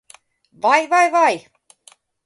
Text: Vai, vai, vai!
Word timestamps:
Vai, 0.63 0.81
vai, 0.93 1.07
vai! 1.17 1.35